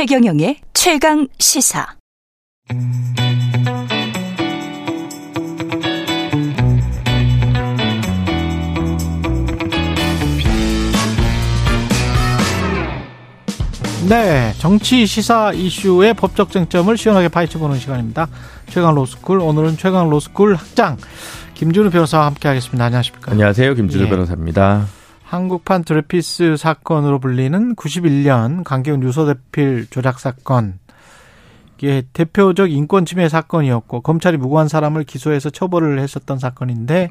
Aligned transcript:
최경영의 0.00 0.56
최강 0.72 1.28
시사. 1.38 1.86
네, 14.08 14.54
정치 14.56 15.04
시사 15.04 15.52
이슈의 15.52 16.14
법적 16.14 16.50
쟁점을 16.50 16.96
시원하게 16.96 17.28
파헤쳐보는 17.28 17.78
시간입니다. 17.78 18.26
최강 18.70 18.94
로스쿨 18.94 19.40
오늘은 19.40 19.76
최강 19.76 20.08
로스쿨 20.08 20.54
학장 20.54 20.96
김준우 21.52 21.90
변호사와 21.90 22.24
함께하겠습니다. 22.24 22.86
안녕하십니까? 22.86 23.32
안녕하세요, 23.32 23.74
김준우 23.74 24.06
예. 24.06 24.08
변호사입니다. 24.08 24.86
한국판 25.30 25.84
드레피스 25.84 26.56
사건으로 26.56 27.20
불리는 27.20 27.76
91년 27.76 28.64
강경 28.64 29.00
유서대필 29.04 29.86
조작 29.88 30.18
사건. 30.18 30.80
이게 31.78 32.02
대표적 32.12 32.72
인권 32.72 33.04
침해 33.04 33.28
사건이었고 33.28 34.00
검찰이 34.00 34.36
무고한 34.38 34.66
사람을 34.66 35.04
기소해서 35.04 35.50
처벌을 35.50 36.00
했었던 36.00 36.40
사건인데 36.40 37.10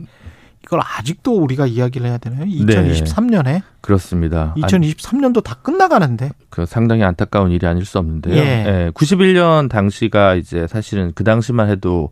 이걸 0.66 0.82
아직도 0.84 1.42
우리가 1.42 1.66
이야기를 1.66 2.08
해야 2.08 2.18
되나요? 2.18 2.44
2023년에? 2.44 3.44
네, 3.46 3.64
그렇습니다. 3.80 4.54
2023년도 4.58 5.42
다 5.42 5.56
끝나가는데. 5.64 6.32
그 6.50 6.66
상당히 6.66 7.04
안타까운 7.04 7.52
일이 7.52 7.66
아닐 7.66 7.86
수 7.86 8.00
없는데요. 8.00 8.36
예. 8.36 8.40
예. 8.40 8.92
91년 8.94 9.70
당시가 9.70 10.36
이제 10.36 10.68
사실은 10.68 11.14
그 11.16 11.24
당시만 11.24 11.70
해도 11.70 12.10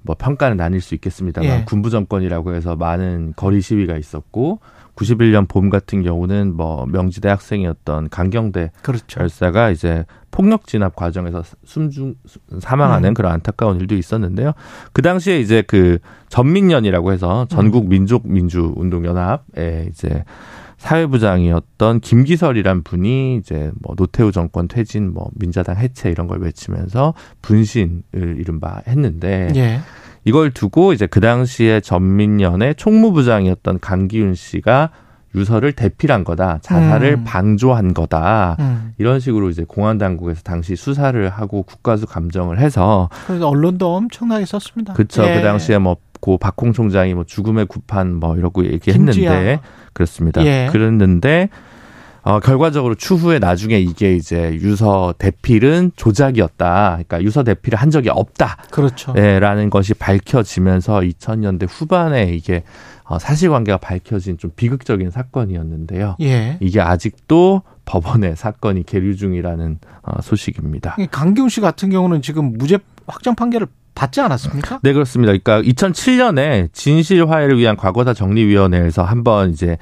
뭐 0.00 0.16
평가는 0.18 0.56
나뉠 0.56 0.80
수 0.80 0.94
있겠습니다만 0.94 1.50
예. 1.50 1.64
군부 1.66 1.90
정권이라고 1.90 2.54
해서 2.54 2.76
많은 2.76 3.34
거리 3.36 3.60
시위가 3.60 3.98
있었고 3.98 4.60
91년 4.96 5.48
봄 5.48 5.70
같은 5.70 6.02
경우는 6.02 6.56
뭐 6.56 6.86
명지대 6.86 7.28
학생이었던 7.28 8.08
강경대 8.10 8.70
그렇죠. 8.82 9.20
열사가 9.20 9.70
이제 9.70 10.04
폭력 10.30 10.66
진압 10.66 10.94
과정에서 10.94 11.42
숨중 11.64 12.14
사망하는 12.60 13.10
음. 13.10 13.14
그런 13.14 13.32
안타까운 13.32 13.80
일도 13.80 13.96
있었는데요. 13.96 14.52
그 14.92 15.02
당시에 15.02 15.40
이제 15.40 15.62
그 15.66 15.98
전민련이라고 16.28 17.12
해서 17.12 17.46
전국 17.48 17.84
음. 17.84 17.88
민족 17.88 18.28
민주 18.28 18.72
운동 18.76 19.04
연합에 19.04 19.88
이제 19.90 20.24
사회부장이었던 20.80 22.00
김기설이란 22.00 22.82
분이 22.82 23.36
이제 23.36 23.70
뭐 23.82 23.94
노태우 23.96 24.32
정권 24.32 24.66
퇴진, 24.66 25.12
뭐 25.12 25.28
민자당 25.34 25.76
해체 25.76 26.10
이런 26.10 26.26
걸 26.26 26.40
외치면서 26.40 27.12
분신을 27.42 28.36
이른바 28.38 28.80
했는데 28.88 29.52
예. 29.56 29.80
이걸 30.24 30.50
두고 30.50 30.92
이제 30.92 31.06
그 31.06 31.20
당시에 31.20 31.80
전민련의 31.80 32.74
총무부장이었던 32.76 33.80
강기훈 33.80 34.34
씨가 34.34 34.90
유서를 35.34 35.72
대필한 35.72 36.24
거다, 36.24 36.58
자살을 36.62 37.18
음. 37.18 37.24
방조한 37.24 37.94
거다 37.94 38.56
음. 38.58 38.92
이런 38.98 39.20
식으로 39.20 39.48
이제 39.50 39.64
공안 39.66 39.96
당국에서 39.96 40.42
당시 40.42 40.74
수사를 40.74 41.28
하고 41.28 41.62
국가수 41.62 42.06
감정을 42.06 42.58
해서 42.58 43.08
그래서 43.26 43.48
언론도 43.48 43.94
엄청나게 43.94 44.44
썼습니다. 44.44 44.92
그렇죠. 44.94 45.24
예. 45.24 45.36
그 45.36 45.42
당시에 45.42 45.78
뭐고 45.78 46.38
박홍 46.38 46.72
총장이 46.72 47.14
뭐 47.14 47.24
죽음의 47.24 47.66
구판 47.66 48.16
뭐 48.16 48.36
이러고 48.36 48.64
얘기했는데 48.64 49.12
김지아. 49.12 49.60
그렇습니다. 49.92 50.44
예. 50.44 50.68
그랬는데 50.72 51.48
어, 52.22 52.40
결과적으로 52.40 52.94
추후에 52.94 53.38
나중에 53.38 53.78
이게 53.78 54.14
이제 54.14 54.54
유서 54.60 55.14
대필은 55.18 55.92
조작이었다. 55.96 56.90
그러니까 56.90 57.22
유서 57.22 57.42
대필을 57.42 57.78
한 57.78 57.90
적이 57.90 58.10
없다. 58.10 58.58
그렇죠. 58.70 59.12
네, 59.12 59.40
라는 59.40 59.70
것이 59.70 59.94
밝혀지면서 59.94 61.00
2000년대 61.00 61.66
후반에 61.68 62.32
이게 62.32 62.62
어, 63.04 63.18
사실관계가 63.18 63.78
밝혀진 63.78 64.38
좀 64.38 64.52
비극적인 64.54 65.10
사건이었는데요. 65.10 66.16
예. 66.20 66.58
이게 66.60 66.80
아직도 66.80 67.62
법원의 67.84 68.36
사건이 68.36 68.84
계류 68.84 69.16
중이라는 69.16 69.78
어, 70.02 70.22
소식입니다. 70.22 70.96
강기훈 71.10 71.48
씨 71.48 71.60
같은 71.60 71.90
경우는 71.90 72.22
지금 72.22 72.52
무죄 72.56 72.78
확정 73.08 73.34
판결을 73.34 73.66
받지 73.96 74.20
않았습니까? 74.20 74.80
네, 74.82 74.92
그렇습니다. 74.92 75.32
그러니까 75.32 75.60
2007년에 75.62 76.68
진실 76.72 77.28
화해를 77.28 77.58
위한 77.58 77.76
과거사 77.76 78.14
정리위원회에서 78.14 79.02
한번 79.02 79.50
이제 79.50 79.76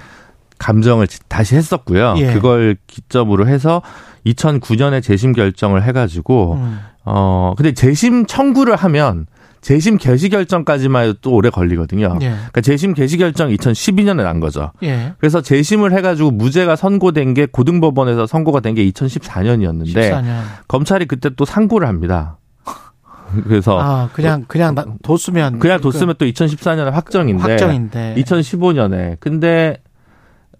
감정을 0.58 1.06
다시 1.28 1.54
했었고요. 1.56 2.14
예. 2.18 2.32
그걸 2.32 2.76
기점으로 2.86 3.46
해서 3.48 3.82
2009년에 4.26 5.02
재심 5.02 5.32
결정을 5.32 5.82
해가지고 5.84 6.54
음. 6.54 6.78
어 7.04 7.54
근데 7.56 7.72
재심 7.72 8.26
청구를 8.26 8.76
하면 8.76 9.26
재심 9.60 9.96
개시 9.98 10.28
결정까지만 10.28 11.02
해도 11.04 11.14
또 11.20 11.32
오래 11.32 11.50
걸리거든요. 11.50 12.18
예. 12.22 12.28
그러니까 12.30 12.60
재심 12.60 12.94
개시 12.94 13.16
결정 13.16 13.48
2012년에 13.50 14.22
난 14.22 14.38
거죠. 14.40 14.72
예. 14.82 15.14
그래서 15.18 15.40
재심을 15.40 15.92
해가지고 15.92 16.30
무죄가 16.30 16.76
선고된 16.76 17.34
게 17.34 17.46
고등법원에서 17.46 18.26
선고가 18.26 18.60
된 18.60 18.74
게 18.74 18.88
2014년이었는데 18.90 19.94
14년. 19.94 20.40
검찰이 20.68 21.06
그때 21.06 21.30
또 21.36 21.44
상고를 21.44 21.88
합니다. 21.88 22.38
그래서 23.44 23.78
아 23.80 24.08
그냥 24.12 24.44
그냥 24.48 24.74
뒀으면 25.02 25.58
그냥 25.58 25.80
뒀으면 25.80 26.14
또 26.18 26.24
2014년에 26.26 26.90
확정인데, 26.90 27.42
확정인데 27.42 28.14
2015년에 28.18 29.16
근데 29.20 29.78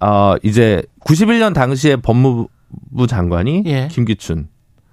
어 0.00 0.34
이제 0.42 0.82
91년 1.04 1.54
당시에 1.54 1.96
법무부 1.96 3.06
장관이 3.08 3.64
예. 3.66 3.88
김기춘. 3.90 4.48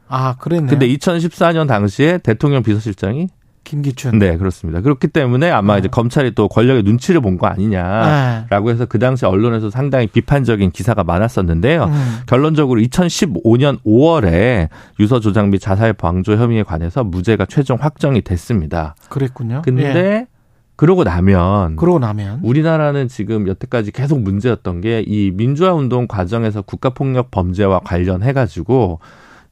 아, 0.08 0.36
그랬네. 0.38 0.68
근데 0.70 0.88
2014년 0.88 1.68
당시에 1.68 2.20
대통령 2.20 2.64
비서실장이 2.64 3.28
김기춘. 3.64 4.20
네, 4.20 4.38
그렇습니다. 4.38 4.80
그렇기 4.82 5.08
때문에 5.08 5.50
아마 5.50 5.74
어. 5.74 5.78
이제 5.80 5.88
검찰이 5.88 6.36
또 6.36 6.48
권력의 6.48 6.84
눈치를 6.84 7.20
본 7.22 7.40
거 7.40 7.48
아니냐라고 7.48 8.68
네. 8.68 8.74
해서 8.74 8.86
그 8.86 9.00
당시 9.00 9.26
언론에서 9.26 9.72
상당히 9.72 10.06
비판적인 10.06 10.70
기사가 10.70 11.04
많았었는데요. 11.04 11.86
음. 11.86 12.18
결론적으로 12.28 12.80
2015년 12.82 13.80
5월에 13.84 14.70
유서 15.00 15.20
조작 15.20 15.50
및 15.50 15.58
자살 15.60 15.94
방조 15.94 16.34
혐의에 16.38 16.62
관해서 16.62 17.04
무죄가 17.04 17.48
최종 17.48 17.80
확정이 17.82 18.22
됐습니다. 18.22 18.96
그랬군요. 19.10 19.64
근데 19.66 19.84
예. 19.96 20.28
그러고 20.76 21.04
나면 21.04 21.78
그러고 21.78 22.00
나면 22.00 22.42
우리나라는 22.44 23.08
지금 23.08 23.48
여태까지 23.48 23.92
계속 23.92 24.20
문제였던 24.22 24.82
게 24.82 25.04
이 25.08 25.32
민주화 25.34 25.74
운동 25.74 26.08
과정에서 26.08 26.62
국가 26.62 26.90
폭력 26.90 27.32
범죄와 27.32 27.80
관련해 27.80 28.34
가지고 28.34 29.00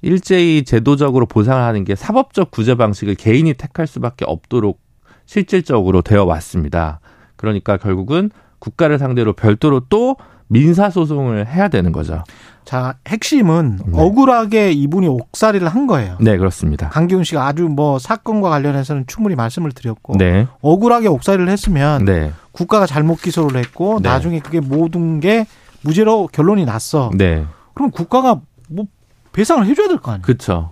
일제히 0.02 0.64
제도적으로 0.66 1.26
보상을 1.26 1.62
하는 1.62 1.86
게 1.86 1.96
사법적 1.96 2.52
구제 2.52 2.76
방식을 2.76 3.16
개인이 3.16 3.54
택할 3.54 3.88
수밖에 3.88 4.26
없도록 4.28 4.82
실질적으로 5.26 6.02
되어 6.02 6.26
왔습니다. 6.26 7.00
그러니까 7.38 7.78
결국은 7.78 8.30
국가를 8.60 8.98
상대로 9.00 9.34
별도로 9.34 9.82
또 9.90 10.18
민사 10.48 10.90
소송을 10.90 11.48
해야 11.48 11.68
되는 11.68 11.92
거죠. 11.92 12.24
자, 12.66 12.96
핵심은 13.08 13.80
네. 13.88 13.92
억울하게 14.02 14.72
이분이 14.72 15.08
옥살이를 15.08 15.68
한 15.68 15.86
거예요. 15.86 16.18
네, 16.22 16.38
그렇습니다. 16.38 16.88
강기훈 16.90 17.24
씨가 17.26 17.46
아주 17.46 17.64
뭐 17.64 18.00
사건과 18.00 18.50
관련해서는 18.50 19.06
충분히 19.08 19.36
말씀을 19.36 19.72
드렸고 19.74 20.18
네. 20.18 20.48
억울하게 20.62 21.08
옥살이를 21.10 21.50
했으면 21.50 22.06
네. 22.06 22.32
국가가 22.54 22.86
잘못 22.86 23.22
기소를 23.22 23.60
했고 23.60 24.00
네. 24.02 24.08
나중에 24.10 24.40
그게 24.40 24.62
모든 24.62 25.20
게 25.20 25.46
무죄로 25.82 26.30
결론이 26.32 26.64
났어. 26.66 27.12
네. 27.18 27.46
그럼 27.74 27.92
국가가 27.92 28.40
뭐 28.70 28.86
배상을 29.34 29.66
해줘야 29.66 29.88
될 29.90 29.98
거 29.98 30.12
아니에요? 30.12 30.22
그렇죠. 30.22 30.72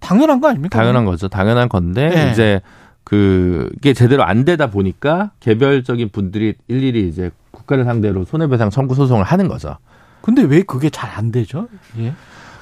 당연한 0.00 0.40
거 0.40 0.48
아닙니까? 0.48 0.78
당연한 0.78 1.04
거죠. 1.04 1.28
당연한 1.28 1.68
건데 1.68 2.08
네. 2.08 2.30
이제 2.32 2.60
그게 3.04 3.92
제대로 3.92 4.24
안 4.24 4.44
되다 4.44 4.68
보니까 4.68 5.30
개별적인 5.40 6.08
분들이 6.10 6.54
일일이 6.68 7.08
이제 7.08 7.30
국가를 7.66 7.84
상대로 7.84 8.24
손해배상 8.24 8.70
청구 8.70 8.94
소송을 8.94 9.24
하는 9.24 9.48
거죠. 9.48 9.76
근데 10.22 10.42
왜 10.42 10.62
그게 10.62 10.88
잘 10.90 11.10
안 11.16 11.30
되죠? 11.30 11.68
예. 11.98 12.12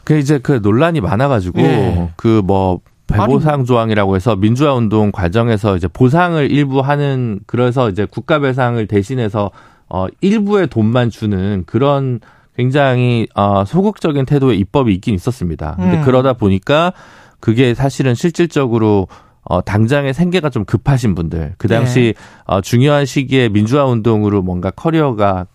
그 0.05 0.19
이제 0.19 0.39
그 0.39 0.61
논란이 0.63 1.01
많아가지고 1.01 1.61
예. 1.61 2.11
그뭐 2.17 2.81
배보상 3.07 3.65
조항이라고 3.65 4.17
해서 4.17 4.37
민주화 4.37 4.75
운동 4.75 5.13
과정에서 5.13 5.77
이제 5.77 5.89
보상을 5.89 6.51
일부 6.51 6.81
하는 6.81 7.41
그래서 7.47 7.91
이제 7.91 8.07
국가 8.11 8.39
배상을 8.39 8.85
대신해서 8.87 9.51
어 9.89 10.07
일부의 10.21 10.69
돈만 10.69 11.11
주는 11.11 11.65
그런 11.67 12.21
굉장히 12.57 13.27
어 13.35 13.65
소극적인 13.67 14.25
태도의 14.27 14.59
입법이 14.59 14.93
있긴 14.95 15.15
있었습니다. 15.15 15.77
근데 15.77 15.99
음. 15.99 16.03
그러다 16.05 16.35
보니까 16.35 16.93
그게 17.41 17.75
사실은 17.75 18.15
실질적으로 18.15 19.09
어, 19.45 19.61
당장의 19.61 20.15
생계가 20.15 20.51
좀 20.51 20.65
급하신 20.65 21.15
분들, 21.15 21.55
그 21.59 21.69
당시 21.69 22.15
네. 22.17 22.45
어, 22.45 22.61
중요한 22.61 23.07
시기에 23.07 23.49
민주화 23.49 23.85
운동으로 23.85 24.43
뭔가 24.43 24.71
커리어가 24.71 25.47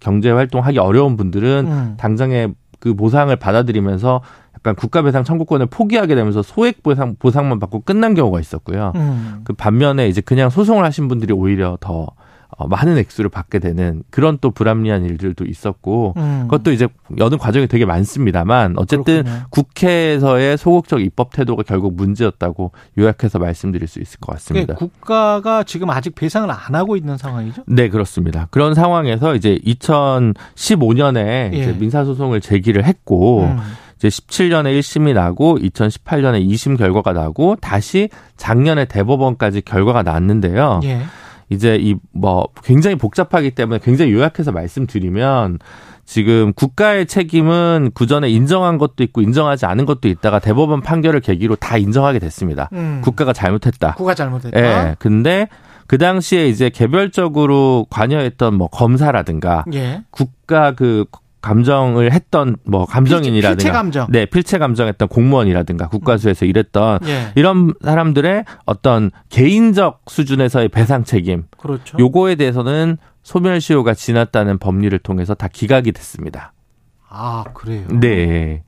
경제 0.00 0.30
활동하기 0.30 0.78
어려운 0.78 1.16
분들은 1.16 1.66
음. 1.66 1.94
당장에 1.98 2.48
그 2.78 2.94
보상을 2.94 3.34
받아들이면서 3.34 4.20
약간 4.54 4.74
국가 4.74 5.02
배상 5.02 5.24
청구권을 5.24 5.66
포기하게 5.66 6.14
되면서 6.14 6.42
소액 6.42 6.82
보상 6.82 7.16
보상만 7.18 7.58
받고 7.58 7.80
끝난 7.80 8.14
경우가 8.14 8.40
있었고요. 8.40 8.92
음. 8.96 9.40
그 9.44 9.52
반면에 9.52 10.08
이제 10.08 10.20
그냥 10.20 10.50
소송을 10.50 10.84
하신 10.84 11.08
분들이 11.08 11.32
오히려 11.32 11.76
더 11.80 12.02
어, 12.02 12.06
많은 12.58 12.98
액수를 12.98 13.30
받게 13.30 13.58
되는 13.58 14.02
그런 14.10 14.38
또 14.40 14.50
불합리한 14.50 15.04
일들도 15.04 15.44
있었고 15.44 16.14
음. 16.16 16.42
그것도 16.44 16.72
이제 16.72 16.88
여는 17.18 17.38
과정이 17.38 17.66
되게 17.66 17.84
많습니다만 17.84 18.74
어쨌든 18.76 19.24
그렇군요. 19.24 19.46
국회에서의 19.50 20.56
소극적 20.58 21.00
입법 21.00 21.32
태도가 21.32 21.62
결국 21.64 21.94
문제였다고 21.96 22.72
요약해서 22.98 23.38
말씀드릴 23.38 23.88
수 23.88 24.00
있을 24.00 24.20
것 24.20 24.32
같습니다. 24.32 24.74
국가가 24.74 25.64
지금 25.64 25.90
아직 25.90 26.14
배상을 26.14 26.50
안 26.50 26.74
하고 26.74 26.96
있는 26.96 27.16
상황이죠? 27.16 27.64
네 27.66 27.88
그렇습니다. 27.88 28.48
그런 28.50 28.74
상황에서 28.74 29.34
이제 29.34 29.58
2015년에 29.64 31.16
예. 31.16 31.50
이제 31.52 31.76
민사소송을 31.78 32.40
제기를 32.40 32.84
했고 32.84 33.44
음. 33.44 33.58
이제 33.96 34.08
17년에 34.08 34.78
1심이 34.78 35.14
나고 35.14 35.58
2018년에 35.58 36.46
2심 36.46 36.76
결과가 36.76 37.12
나고 37.12 37.56
다시 37.60 38.08
작년에 38.36 38.84
대법원까지 38.86 39.62
결과가 39.62 40.02
났는데요. 40.02 40.80
예. 40.84 41.02
이제 41.54 41.76
이 41.80 41.94
뭐 42.12 42.48
굉장히 42.62 42.96
복잡하기 42.96 43.52
때문에 43.52 43.80
굉장히 43.82 44.12
요약해서 44.12 44.52
말씀드리면 44.52 45.58
지금 46.04 46.52
국가의 46.52 47.06
책임은 47.06 47.90
구전에 47.94 48.28
인정한 48.28 48.78
것도 48.78 49.02
있고 49.04 49.20
인정하지 49.22 49.66
않은 49.66 49.84
것도 49.86 50.08
있다가 50.08 50.38
대법원 50.38 50.80
판결을 50.82 51.20
계기로 51.20 51.56
다 51.56 51.76
인정하게 51.76 52.18
됐습니다. 52.18 52.68
음. 52.72 53.00
국가가 53.02 53.32
잘못했다. 53.32 53.94
국가 53.94 54.14
잘못했다. 54.14 54.58
예. 54.60 54.96
근데 54.98 55.48
그 55.86 55.98
당시에 55.98 56.48
이제 56.48 56.70
개별적으로 56.70 57.86
관여했던 57.90 58.54
뭐 58.54 58.68
검사라든가 58.68 59.64
예. 59.74 60.02
국가 60.10 60.72
그 60.72 61.04
감정을 61.44 62.10
했던 62.12 62.56
뭐 62.64 62.86
감정인이라든가 62.86 63.56
필체 63.56 63.70
감정. 63.70 64.06
네, 64.08 64.24
필체 64.24 64.56
감정했던 64.56 65.08
공무원이라든가 65.08 65.88
국가수에서 65.88 66.46
일했던 66.46 67.00
예. 67.04 67.32
이런 67.34 67.74
사람들의 67.82 68.44
어떤 68.64 69.10
개인적 69.28 70.02
수준에서의 70.06 70.68
배상 70.70 71.04
책임 71.04 71.44
그렇죠. 71.58 71.98
요거에 71.98 72.36
대해서는 72.36 72.96
소멸시효가 73.22 73.92
지났다는 73.92 74.58
법리를 74.58 74.98
통해서 75.00 75.34
다 75.34 75.48
기각이 75.48 75.92
됐습니다. 75.92 76.54
아, 77.08 77.44
그래요. 77.52 77.86
네. 77.88 78.62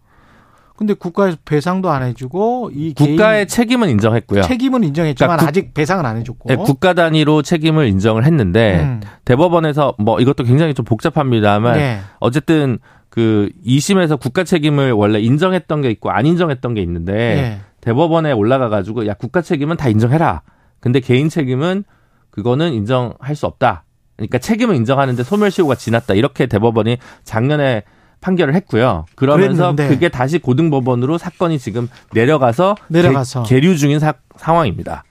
근데 0.76 0.94
국가에서 0.94 1.36
배상도 1.44 1.90
안 1.90 2.02
해주고 2.02 2.70
이 2.74 2.92
국가의 2.94 3.48
책임은 3.48 3.88
인정했고요. 3.90 4.42
책임은 4.42 4.84
인정했지만 4.84 5.28
그러니까 5.28 5.44
국- 5.44 5.48
아직 5.48 5.74
배상은 5.74 6.04
안 6.04 6.16
해줬고. 6.18 6.48
네, 6.48 6.56
국가 6.56 6.92
단위로 6.92 7.42
책임을 7.42 7.86
인정을 7.88 8.24
했는데 8.24 8.80
음. 8.82 9.00
대법원에서 9.24 9.94
뭐 9.98 10.20
이것도 10.20 10.44
굉장히 10.44 10.74
좀 10.74 10.84
복잡합니다만 10.84 11.78
네. 11.78 12.00
어쨌든 12.20 12.78
그 13.08 13.48
2심에서 13.66 14.20
국가 14.20 14.44
책임을 14.44 14.92
원래 14.92 15.18
인정했던 15.20 15.80
게 15.80 15.90
있고 15.90 16.10
안 16.10 16.26
인정했던 16.26 16.74
게 16.74 16.82
있는데 16.82 17.12
네. 17.12 17.60
대법원에 17.80 18.32
올라가 18.32 18.68
가지고 18.68 19.06
야 19.06 19.14
국가 19.14 19.40
책임은 19.40 19.76
다 19.78 19.88
인정해라. 19.88 20.42
근데 20.80 21.00
개인 21.00 21.28
책임은 21.30 21.84
그거는 22.30 22.74
인정할 22.74 23.34
수 23.34 23.46
없다. 23.46 23.84
그러니까 24.16 24.38
책임은 24.38 24.76
인정하는데 24.76 25.22
소멸시효가 25.22 25.74
지났다. 25.76 26.14
이렇게 26.14 26.46
대법원이 26.46 26.98
작년에 27.24 27.82
판결을 28.20 28.54
했고요. 28.54 29.04
그러면서 29.14 29.72
그랬는데. 29.74 29.88
그게 29.88 30.08
다시 30.08 30.38
고등법원으로 30.38 31.18
사건이 31.18 31.58
지금 31.58 31.88
내려가서 32.12 32.74
내려가서. 32.88 33.44
개, 33.44 33.60
류 33.60 33.76
중인 33.76 33.98
사- 34.00 34.14
상황입니다. 34.36 35.04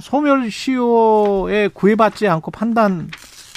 소멸시효에 0.00 1.68
구애받지 1.68 2.28
않고 2.28 2.50
판단 2.50 3.08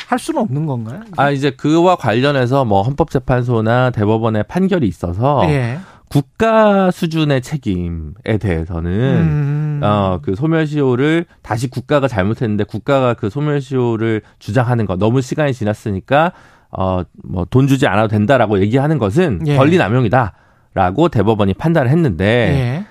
할 0.07 0.18
수는 0.19 0.42
없는 0.42 0.66
건가요? 0.66 1.01
아 1.18 1.30
이제 1.31 1.51
그와 1.51 1.96
관련해서 1.96 2.66
뭐 2.66 2.81
헌법재판소나 2.84 3.92
대법원의 3.92 4.44
판결이 4.48 4.88
있어서 4.88 5.42
예. 5.50 5.80
국가 6.10 6.90
수준의 6.90 7.42
책임에 7.42 8.38
대해서는 8.40 8.92
음. 8.92 9.80
어, 9.84 10.19
그 10.24 10.34
소멸시효를 10.36 11.25
다시 11.44 11.69
국가가 11.69 12.07
잘못했는데 12.07 12.63
국가가 12.63 13.13
그 13.13 13.30
소멸시효를 13.30 14.24
주장하는 14.40 14.88
거 14.88 14.96
너무 14.96 15.22
시간이 15.22 15.54
지났으니까 15.54 16.31
어, 16.71 17.01
뭐 17.24 17.45
돈 17.45 17.68
주지 17.68 17.88
않아도 17.88 18.07
된다라고 18.10 18.60
얘기하는 18.62 18.98
것은 18.98 19.42
예. 19.48 19.57
권리 19.57 19.77
남용이다라고 19.77 21.10
대법원이 21.10 21.54
판단을 21.56 21.89
했는데 21.89 22.25
예. 22.25 22.86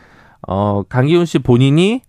어, 0.46 0.82
강기훈 0.88 1.26
씨 1.26 1.38
본인이 1.38 2.02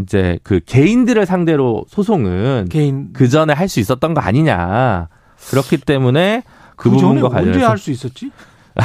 이제 0.00 0.38
그 0.42 0.60
개인들을 0.64 1.24
상대로 1.26 1.84
소송은 1.88 2.68
개인 2.70 3.12
그 3.12 3.28
전에 3.28 3.52
할 3.52 3.68
수 3.68 3.80
있었던 3.80 4.14
거 4.14 4.20
아니냐. 4.20 5.08
그렇기 5.50 5.78
때문에 5.78 6.42
그, 6.76 6.90
그 6.90 6.98
전에 6.98 7.20
부분과 7.20 7.26
언제 7.28 7.36
관련해서 7.36 7.70
할수 7.70 7.90
있었지? 7.90 8.30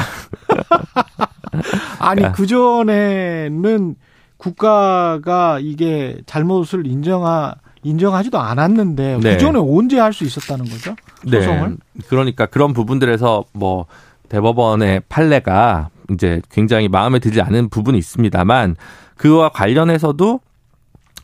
아니 1.98 2.20
그러니까. 2.20 2.32
그 2.32 2.46
전에는 2.46 3.94
국가가 4.36 5.58
이게 5.60 6.18
잘못을 6.26 6.86
인정하 6.86 7.54
인정하지도 7.82 8.38
않았는데 8.38 9.18
네. 9.22 9.32
그 9.34 9.38
전에 9.38 9.58
언제 9.58 9.98
할 9.98 10.12
수 10.12 10.24
있었다는 10.24 10.64
거죠? 10.66 10.94
소송을? 11.24 11.70
네. 11.70 12.02
그러니까 12.08 12.46
그런 12.46 12.72
부분들에서 12.72 13.44
뭐 13.52 13.86
대법원의 14.28 15.02
판례가 15.08 15.90
이제 16.12 16.40
굉장히 16.50 16.88
마음에 16.88 17.18
들지 17.18 17.40
않은 17.40 17.68
부분이 17.68 17.98
있습니다만 17.98 18.76
그와 19.16 19.50
관련해서도 19.50 20.40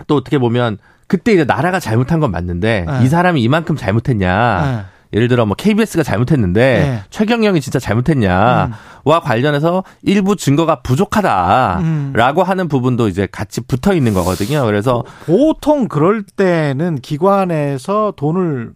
또 0.06 0.16
어떻게 0.16 0.38
보면 0.38 0.78
그때 1.06 1.32
이제 1.32 1.44
나라가 1.44 1.80
잘못한 1.80 2.20
건 2.20 2.30
맞는데 2.30 2.84
네. 2.86 3.04
이 3.04 3.08
사람이 3.08 3.42
이만큼 3.42 3.76
잘못했냐. 3.76 4.90
예. 4.90 4.96
예를 5.12 5.28
들어 5.28 5.46
뭐 5.46 5.54
KBS가 5.54 6.02
잘못했는데 6.02 6.60
네. 6.60 7.02
최경영이 7.10 7.60
진짜 7.60 7.78
잘못했냐와 7.78 9.20
관련해서 9.22 9.84
일부 10.02 10.34
증거가 10.36 10.80
부족하다라고 10.82 12.42
음. 12.42 12.46
하는 12.46 12.68
부분도 12.68 13.06
이제 13.08 13.28
같이 13.30 13.60
붙어 13.62 13.94
있는 13.94 14.14
거거든요. 14.14 14.66
그래서 14.66 15.04
보통 15.24 15.86
그럴 15.86 16.24
때는 16.24 16.98
기관에서 16.98 18.14
돈을 18.16 18.72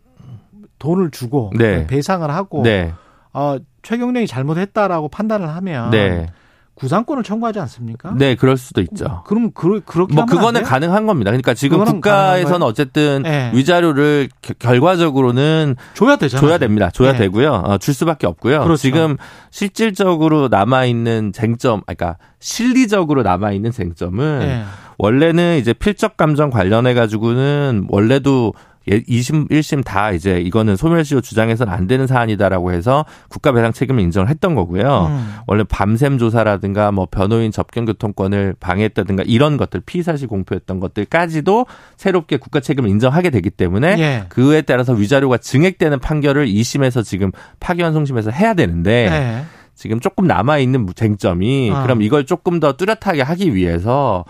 돈을 0.81 1.13
주고 1.13 1.53
네. 1.57 1.87
배상을 1.87 2.29
하고 2.29 2.63
네, 2.65 2.93
어, 3.33 3.57
최경령이 3.83 4.27
잘못했다라고 4.27 5.09
판단을 5.09 5.49
하면 5.49 5.91
네, 5.91 6.27
구상권을 6.75 7.23
청구하지 7.23 7.61
않습니까? 7.61 8.15
네, 8.17 8.35
그럴 8.35 8.57
수도 8.57 8.81
있죠. 8.81 9.23
그럼 9.27 9.51
그, 9.53 9.81
그렇게 9.85 10.15
뭐 10.15 10.25
그거는? 10.25 10.63
가능한 10.63 11.07
겁니다. 11.07 11.31
그러니까 11.31 11.53
지금 11.53 11.85
국가에서는 11.85 12.63
어쨌든 12.63 13.23
네. 13.23 13.51
위자료를 13.55 14.31
겨- 14.41 14.55
결과적으로는 14.59 15.77
줘야 15.93 16.17
되잖아요. 16.17 16.47
줘야 16.49 16.59
됩니다. 16.59 16.89
줘야 16.91 17.13
네. 17.13 17.19
되고요. 17.19 17.53
어, 17.53 17.77
줄 17.79 17.93
수밖에 17.93 18.27
없고요. 18.27 18.61
그렇죠. 18.63 18.77
지금 18.81 19.17
실질적으로 19.51 20.49
남아 20.49 20.87
있는 20.87 21.33
쟁점, 21.35 21.83
아니, 21.87 21.97
그러니까 21.99 22.17
실리적으로 22.39 23.23
남아 23.23 23.53
있는 23.53 23.71
쟁점은 23.71 24.39
네. 24.39 24.65
원래는 24.97 25.59
이제 25.59 25.73
필적 25.75 26.17
감정 26.17 26.49
관련해 26.51 26.95
가지고는 26.95 27.87
원래도 27.91 28.55
예, 28.57 28.70
2심, 28.89 29.51
1심 29.51 29.85
다 29.85 30.11
이제 30.11 30.41
이거는 30.41 30.77
소멸시효 30.77 31.21
주장해서는 31.21 31.73
안 31.73 31.87
되는 31.87 32.07
사안이다라고 32.07 32.73
해서 32.73 33.05
국가 33.29 33.53
배상 33.53 33.73
책임을 33.73 34.03
인정을 34.03 34.29
했던 34.29 34.55
거고요. 34.55 35.07
음. 35.11 35.35
원래 35.47 35.65
밤샘 35.65 36.19
조사라든가 36.19 36.91
뭐 36.91 37.07
변호인 37.11 37.53
접견 37.53 37.85
교통권을 37.85 38.55
방해했다든가 38.59 39.25
이런 39.27 39.57
것들 39.57 39.81
피의사실 39.81 40.29
공표했던 40.29 40.81
것들까지도 40.81 41.67
새롭게 41.97 42.39
국가 42.39 42.61
책임을 42.61 42.89
인정하게 42.89 43.31
되기 43.31 43.51
때문에 43.51 43.97
예. 43.99 44.25
그에 44.29 44.63
따라서 44.63 44.93
위자료가 44.93 45.39
증액되는 45.39 45.99
판결을 46.01 46.47
2심에서 46.47 47.05
지금 47.05 47.33
파기환 47.61 47.93
송심에서 47.93 48.31
해야 48.31 48.55
되는데 48.55 49.11
네. 49.11 49.45
지금 49.75 50.01
조금 50.01 50.27
남아 50.27 50.59
있는 50.59 50.87
쟁점이 50.95 51.71
아. 51.75 51.83
그럼 51.83 52.03
이걸 52.03 52.27
조금 52.27 52.61
더 52.61 52.75
뚜렷하게 52.75 53.23
하기 53.23 53.55
위해서 53.55 54.25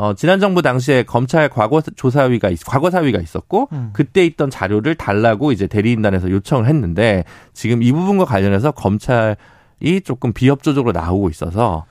어 0.00 0.14
지난 0.14 0.40
정부 0.40 0.62
당시에 0.62 1.02
검찰 1.02 1.50
과거 1.50 1.82
조사위가 1.82 2.48
있, 2.48 2.60
과거 2.64 2.90
사위가 2.90 3.20
있었고 3.20 3.68
음. 3.72 3.90
그때 3.92 4.24
있던 4.24 4.48
자료를 4.48 4.94
달라고 4.94 5.52
이제 5.52 5.66
대리인단에서 5.66 6.30
요청을 6.30 6.66
했는데 6.66 7.24
지금 7.52 7.82
이 7.82 7.92
부분과 7.92 8.24
관련해서 8.24 8.70
검찰이 8.70 10.00
조금 10.02 10.32
비협조적으로 10.32 10.92
나오고 10.92 11.28
있어서 11.28 11.84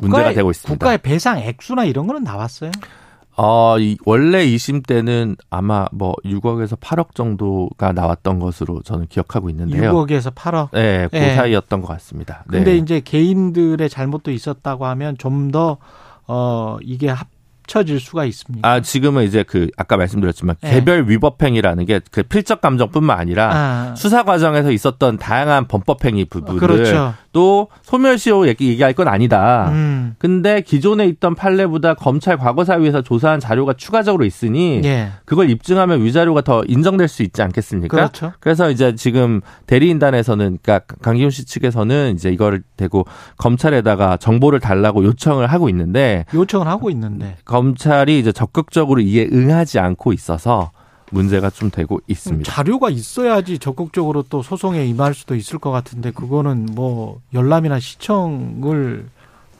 문제가 0.00 0.34
되고 0.34 0.50
있습니다. 0.50 0.74
국가의 0.74 0.98
배상 0.98 1.38
액수나 1.38 1.84
이런 1.84 2.06
거는 2.06 2.22
나왔어요? 2.22 2.70
어, 3.36 3.78
이 3.78 3.96
원래 4.04 4.46
2심 4.46 4.86
때는 4.86 5.36
아마 5.48 5.86
뭐 5.90 6.14
6억에서 6.22 6.78
8억 6.78 7.14
정도가 7.14 7.92
나왔던 7.92 8.40
것으로 8.40 8.82
저는 8.82 9.06
기억하고 9.08 9.48
있는데요. 9.48 9.90
6억에서 9.90 10.34
8억. 10.34 10.68
네, 10.72 11.08
그 11.10 11.16
예. 11.16 11.34
사이였던 11.34 11.80
것 11.80 11.88
같습니다. 11.88 12.44
네. 12.46 12.58
근데 12.58 12.76
이제 12.76 13.00
개인들의 13.00 13.88
잘못도 13.88 14.30
있었다고 14.30 14.84
하면 14.84 15.16
좀 15.16 15.50
더 15.50 15.78
어, 16.26 16.78
이게 16.82 17.08
합 17.08 17.28
쳐질 17.66 18.00
수가 18.00 18.24
있습니다. 18.24 18.68
아, 18.68 18.80
지금은 18.80 19.24
이제 19.24 19.42
그 19.42 19.68
아까 19.76 19.96
말씀드렸지만 19.96 20.56
네. 20.60 20.70
개별 20.74 21.08
위법행위라는 21.08 21.86
게 21.86 22.00
그 22.10 22.22
필적 22.22 22.60
감정뿐만 22.60 23.18
아니라 23.18 23.50
아, 23.52 23.94
수사 23.96 24.22
과정에서 24.22 24.70
있었던 24.70 25.18
다양한 25.18 25.66
범법행위 25.68 26.26
부분들 26.26 26.66
그렇죠. 26.66 27.14
또 27.34 27.68
소멸시효 27.82 28.46
얘기, 28.46 28.68
얘기할 28.68 28.92
건 28.92 29.08
아니다. 29.08 29.68
음. 29.72 30.14
근데 30.18 30.60
기존에 30.60 31.04
있던 31.06 31.34
판례보다 31.34 31.94
검찰 31.94 32.36
과거사위에서 32.36 33.02
조사한 33.02 33.40
자료가 33.40 33.74
추가적으로 33.74 34.24
있으니 34.24 34.80
예. 34.84 35.08
그걸 35.24 35.50
입증하면 35.50 36.02
위자료가 36.04 36.42
더 36.42 36.62
인정될 36.68 37.08
수 37.08 37.24
있지 37.24 37.42
않겠습니까? 37.42 37.96
그렇죠. 37.96 38.32
그래서 38.38 38.70
이제 38.70 38.94
지금 38.94 39.40
대리인단에서는 39.66 40.58
그러니까 40.62 40.94
강기훈 41.02 41.30
씨 41.30 41.44
측에서는 41.44 42.14
이제 42.14 42.30
이거를 42.30 42.62
대고 42.76 43.04
검찰에다가 43.36 44.16
정보를 44.16 44.60
달라고 44.60 45.04
요청을 45.04 45.48
하고 45.48 45.68
있는데 45.68 46.26
요청을 46.32 46.68
하고 46.68 46.88
있는데 46.90 47.36
검찰이 47.44 48.20
이제 48.20 48.30
적극적으로 48.30 49.00
이에 49.00 49.28
응하지 49.32 49.80
않고 49.80 50.12
있어서 50.12 50.70
문제가 51.10 51.50
좀 51.50 51.70
되고 51.70 51.96
음, 51.96 52.00
있습니다. 52.06 52.50
자료가 52.50 52.90
있어야지 52.90 53.58
적극적으로 53.58 54.22
또 54.28 54.42
소송에 54.42 54.84
임할 54.86 55.14
수도 55.14 55.34
있을 55.34 55.58
것 55.58 55.70
같은데 55.70 56.10
그거는 56.10 56.66
뭐 56.72 57.20
열람이나 57.32 57.78
시청을 57.78 59.06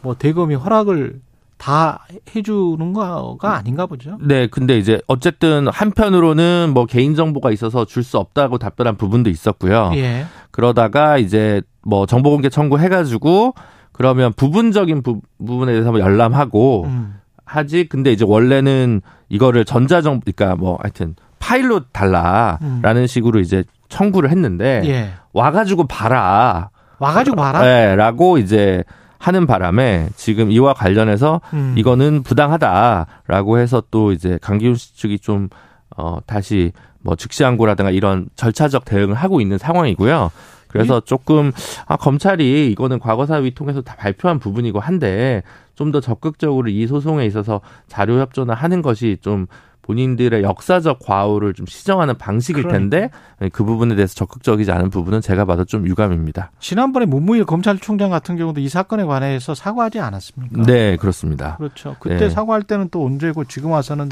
뭐 0.02 0.14
대검이 0.16 0.54
허락을 0.54 1.20
다 1.56 2.04
해주는 2.34 2.92
거가 2.92 3.54
아닌가 3.56 3.86
보죠. 3.86 4.18
네, 4.20 4.46
근데 4.48 4.76
이제 4.76 5.00
어쨌든 5.06 5.68
한편으로는 5.68 6.72
뭐 6.74 6.84
개인 6.84 7.14
정보가 7.14 7.52
있어서 7.52 7.84
줄 7.84 8.02
수 8.02 8.18
없다고 8.18 8.58
답변한 8.58 8.96
부분도 8.96 9.30
있었고요. 9.30 9.92
예. 9.94 10.26
그러다가 10.50 11.16
이제 11.16 11.62
뭐 11.82 12.04
정보공개 12.06 12.50
청구해가지고 12.50 13.54
그러면 13.92 14.32
부분적인 14.34 15.02
부, 15.02 15.20
분에 15.46 15.72
대해서 15.72 15.90
뭐 15.90 16.00
열람하고 16.00 16.84
음. 16.84 17.20
하지. 17.46 17.88
근데 17.88 18.12
이제 18.12 18.24
원래는 18.26 19.00
이거를 19.28 19.64
전자정 19.64 20.20
그러니까 20.20 20.56
뭐 20.56 20.78
하여튼 20.82 21.14
파일로 21.44 21.80
달라라는 21.92 23.02
음. 23.02 23.06
식으로 23.06 23.38
이제 23.40 23.64
청구를 23.90 24.30
했는데 24.30 24.80
예. 24.86 25.10
와가지고 25.34 25.86
봐라. 25.86 26.70
와가지고 26.98 27.36
봐라. 27.36 27.60
네, 27.60 27.94
라고 27.96 28.38
이제 28.38 28.82
하는 29.18 29.46
바람에 29.46 30.08
지금 30.16 30.50
이와 30.50 30.72
관련해서 30.72 31.42
음. 31.52 31.74
이거는 31.76 32.22
부당하다라고 32.22 33.58
해서 33.58 33.82
또 33.90 34.12
이제 34.12 34.38
강기훈 34.40 34.74
씨 34.74 34.96
측이 34.96 35.18
좀 35.18 35.50
어, 35.98 36.18
다시 36.24 36.72
뭐 37.02 37.14
즉시 37.14 37.44
항고라든가 37.44 37.90
이런 37.90 38.26
절차적 38.36 38.86
대응을 38.86 39.14
하고 39.14 39.42
있는 39.42 39.58
상황이고요. 39.58 40.30
그래서 40.74 41.00
조금 41.00 41.52
아, 41.86 41.96
검찰이 41.96 42.70
이거는 42.72 42.98
과거사위 42.98 43.54
통해서 43.54 43.80
다 43.80 43.94
발표한 43.96 44.38
부분이고 44.38 44.80
한데 44.80 45.42
좀 45.76 45.94
더 45.94 46.00
적극적으로 46.00 46.68
이 46.68 46.86
소송에 46.86 47.24
있어서 47.26 47.60
자료 47.86 48.18
협조나 48.18 48.54
하는 48.54 48.82
것이 48.82 49.18
좀 49.20 49.46
본인들의 49.82 50.42
역사적 50.42 50.98
과오를 51.04 51.52
좀 51.52 51.66
시정하는 51.66 52.16
방식일 52.16 52.64
그러니까. 52.64 52.78
텐데 52.78 53.10
그 53.52 53.64
부분에 53.64 53.94
대해서 53.94 54.14
적극적이지 54.14 54.72
않은 54.72 54.90
부분은 54.90 55.20
제가 55.20 55.44
봐도 55.44 55.64
좀 55.64 55.86
유감입니다. 55.86 56.52
지난번에 56.58 57.04
문무일 57.06 57.44
검찰총장 57.44 58.10
같은 58.10 58.36
경우도 58.36 58.60
이 58.60 58.68
사건에 58.68 59.04
관해서 59.04 59.54
사과하지 59.54 60.00
않았습니까? 60.00 60.62
네, 60.62 60.96
그렇습니다. 60.96 61.56
그렇죠. 61.58 61.96
그때 62.00 62.16
네. 62.16 62.30
사과할 62.30 62.62
때는 62.62 62.88
또 62.90 63.04
언제고 63.04 63.44
지금 63.44 63.70
와서는 63.72 64.08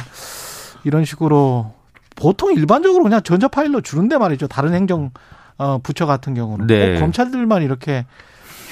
이런 0.85 1.05
식으로 1.07 1.73
보통 2.15 2.53
일반적으로 2.53 3.03
그냥 3.03 3.23
전자 3.23 3.49
파일로 3.49 3.81
주는데 3.81 4.19
말이죠. 4.19 4.47
다른 4.47 4.75
행정 4.75 5.11
어, 5.59 5.79
부처 5.83 6.07
같은 6.07 6.35
경우는 6.35 6.67
네. 6.67 6.99
검찰들만 7.01 7.63
이렇게 7.63 8.05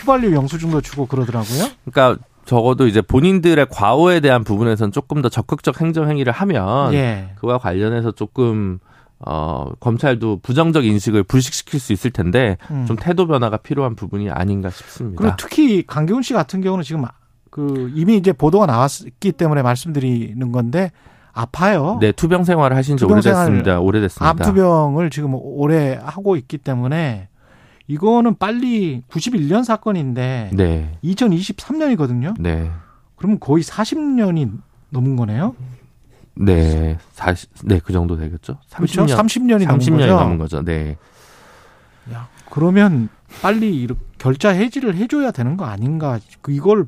휘발유 0.00 0.34
영수증도 0.34 0.80
주고 0.80 1.06
그러더라고요. 1.06 1.66
그러니까 1.84 2.22
적어도 2.44 2.86
이제 2.86 3.00
본인들의 3.00 3.66
과오에 3.70 4.20
대한 4.20 4.44
부분에서는 4.44 4.92
조금 4.92 5.22
더 5.22 5.28
적극적 5.28 5.80
행정 5.80 6.08
행위를 6.08 6.32
하면 6.32 6.92
예. 6.94 7.30
그와 7.36 7.58
관련해서 7.58 8.12
조금 8.12 8.80
어 9.18 9.70
검찰도 9.80 10.40
부정적 10.42 10.84
인식을 10.86 11.24
불식시킬 11.24 11.78
수 11.78 11.92
있을 11.92 12.10
텐데 12.10 12.56
음. 12.70 12.86
좀 12.86 12.96
태도 12.96 13.26
변화가 13.26 13.58
필요한 13.58 13.94
부분이 13.94 14.30
아닌가 14.30 14.70
싶습니다. 14.70 15.22
그리고 15.22 15.36
특히 15.38 15.86
강기훈 15.86 16.22
씨 16.22 16.32
같은 16.32 16.62
경우는 16.62 16.82
지금 16.82 17.04
그 17.50 17.92
이미 17.94 18.16
이제 18.16 18.32
보도가 18.32 18.66
나왔기 18.66 19.32
때문에 19.32 19.62
말씀드리는 19.62 20.52
건데 20.52 20.90
아파요. 21.40 21.98
네, 22.00 22.12
투병 22.12 22.44
생활을 22.44 22.76
하신 22.76 22.96
지 22.96 23.04
오래됐습니다. 23.04 23.80
오래됐습니다. 23.80 24.28
암 24.28 24.36
투병을 24.36 25.10
지금 25.10 25.34
오래 25.34 25.98
하고 26.02 26.36
있기 26.36 26.58
때문에 26.58 27.28
이거는 27.86 28.36
빨리 28.38 29.02
91년 29.10 29.64
사건인데 29.64 30.50
네. 30.52 30.98
2023년이거든요. 31.02 32.34
네. 32.38 32.70
그러면 33.16 33.40
거의 33.40 33.64
40년이 33.64 34.50
넘은 34.90 35.16
거네요. 35.16 35.54
네, 36.34 36.98
40, 37.12 37.50
네, 37.64 37.80
그 37.82 37.92
정도 37.92 38.16
되겠죠. 38.16 38.58
30년, 38.70 38.94
그렇죠? 38.94 39.16
30년이, 39.16 39.66
30년이 39.66 40.06
넘은, 40.06 40.08
넘은 40.08 40.38
거죠. 40.38 40.62
네. 40.62 40.96
야, 42.12 42.28
그러면 42.50 43.08
빨리 43.42 43.76
이렇게 43.76 44.00
결자 44.18 44.50
해지를 44.50 44.94
해줘야 44.94 45.30
되는 45.30 45.56
거 45.56 45.64
아닌가? 45.64 46.18
그 46.42 46.52
이걸 46.52 46.86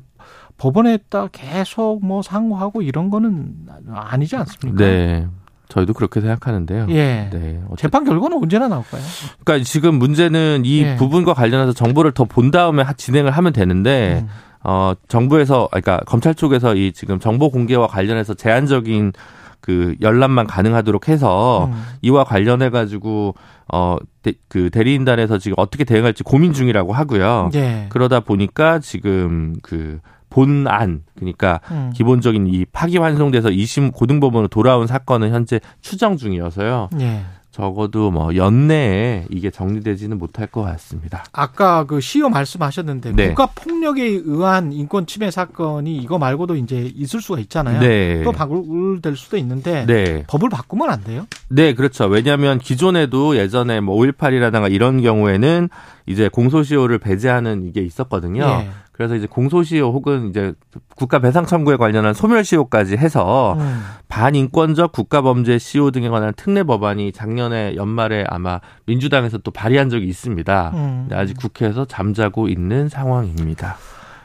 법원에다 0.57 1.27
계속 1.31 2.05
뭐 2.05 2.21
상고하고 2.21 2.81
이런 2.81 3.09
거는 3.09 3.53
아니지 3.91 4.35
않습니까? 4.35 4.83
네. 4.83 5.27
저희도 5.69 5.93
그렇게 5.93 6.21
생각하는데요. 6.21 6.85
예. 6.89 7.29
네. 7.31 7.61
재판 7.77 8.03
결과는 8.03 8.37
언제나 8.37 8.67
나올까요? 8.67 9.01
그러니까 9.43 9.65
지금 9.65 9.95
문제는 9.95 10.63
이 10.65 10.83
예. 10.83 10.95
부분과 10.97 11.33
관련해서 11.33 11.73
정보를 11.73 12.11
더 12.11 12.25
본 12.25 12.51
다음에 12.51 12.83
진행을 12.95 13.31
하면 13.31 13.53
되는데 13.53 14.23
음. 14.23 14.29
어 14.63 14.93
정부에서 15.07 15.67
그러니까 15.71 15.97
검찰 16.05 16.35
쪽에서 16.35 16.75
이 16.75 16.91
지금 16.93 17.19
정보 17.19 17.49
공개와 17.49 17.87
관련해서 17.87 18.33
제한적인 18.35 19.13
그 19.61 19.95
열람만 20.01 20.45
가능하도록 20.45 21.07
해서 21.09 21.65
음. 21.71 21.83
이와 22.01 22.23
관련해 22.23 22.69
가지고 22.69 23.33
어그 23.67 24.69
대리인단에서 24.71 25.37
지금 25.39 25.55
어떻게 25.57 25.83
대응할지 25.85 26.23
고민 26.23 26.53
중이라고 26.53 26.93
하고요. 26.93 27.49
예. 27.55 27.87
그러다 27.89 28.19
보니까 28.19 28.79
지금 28.79 29.55
그 29.63 29.99
본안 30.33 31.03
그러니까 31.15 31.59
음. 31.69 31.91
기본적인 31.93 32.47
이 32.47 32.65
파기환송돼서 32.65 33.49
2심 33.49 33.93
고등법원으로 33.93 34.47
돌아온 34.47 34.87
사건은 34.87 35.31
현재 35.31 35.59
추정 35.81 36.17
중이어서요. 36.17 36.89
예. 37.01 37.21
적어도 37.51 38.09
뭐 38.09 38.35
연내에 38.35 39.27
이게 39.29 39.51
정리되지는 39.51 40.17
못할 40.17 40.47
것 40.47 40.63
같습니다. 40.63 41.23
아까 41.33 41.83
그 41.83 42.01
시효 42.01 42.29
말씀하셨는데 42.29 43.11
네. 43.11 43.27
국가 43.27 43.45
폭력에 43.45 44.03
의한 44.25 44.73
인권 44.73 45.05
침해 45.05 45.29
사건이 45.29 45.95
이거 45.97 46.17
말고도 46.17 46.55
이제 46.55 46.91
있을 46.95 47.21
수가 47.21 47.37
있잖아요. 47.41 47.79
네. 47.79 48.23
또 48.23 48.31
바꿀될 48.31 49.15
수도 49.15 49.37
있는데 49.37 49.85
네. 49.85 50.23
법을 50.25 50.49
바꾸면 50.49 50.89
안 50.89 51.03
돼요? 51.03 51.27
네, 51.49 51.75
그렇죠. 51.75 52.05
왜냐하면 52.05 52.57
기존에도 52.57 53.37
예전에 53.37 53.81
뭐 53.81 53.97
5.18이라든가 53.97 54.71
이런 54.71 55.03
경우에는 55.03 55.69
이제 56.07 56.29
공소시효를 56.29 56.97
배제하는 56.97 57.67
이게 57.67 57.81
있었거든요. 57.81 58.65
네. 58.93 58.97
그래서 58.97 59.15
이제 59.15 59.25
공소시효 59.27 59.87
혹은 59.87 60.29
이제 60.29 60.53
국가 60.95 61.19
배상 61.19 61.45
청구에 61.45 61.77
관련한 61.77 62.13
소멸시효까지 62.13 62.95
해서 62.95 63.55
음. 63.59 63.83
반인권적 64.07 64.91
국가범죄 64.91 65.57
시효 65.57 65.91
등에 65.91 66.09
관한 66.09 66.33
특례 66.35 66.63
법안이 66.63 67.11
작년에 67.11 67.75
연말에 67.75 68.23
아마 68.27 68.61
민주당에서 68.85 69.39
또 69.39 69.51
발의한 69.51 69.89
적이 69.89 70.07
있습니다. 70.07 70.71
음. 70.75 71.09
아직 71.11 71.37
국회에서 71.37 71.85
잠자고 71.85 72.47
있는 72.47 72.87
상황입니다. 72.87 73.77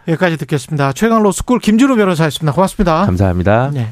여기까지 0.07 0.37
듣겠습니다. 0.37 0.93
최강 0.93 1.23
로스쿨 1.23 1.59
김준우 1.59 1.97
변호사였습니다. 1.97 2.53
고맙습니다. 2.53 3.07
감사합니다. 3.07 3.71
네. 3.73 3.89